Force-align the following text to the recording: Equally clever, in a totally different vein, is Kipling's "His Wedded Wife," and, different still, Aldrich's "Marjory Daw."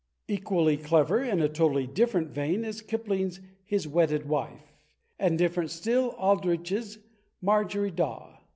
Equally 0.27 0.77
clever, 0.77 1.21
in 1.21 1.43
a 1.43 1.47
totally 1.47 1.85
different 1.85 2.29
vein, 2.29 2.65
is 2.65 2.81
Kipling's 2.81 3.39
"His 3.63 3.87
Wedded 3.87 4.27
Wife," 4.27 4.73
and, 5.19 5.37
different 5.37 5.69
still, 5.69 6.15
Aldrich's 6.17 6.97
"Marjory 7.39 7.91
Daw." 7.91 8.39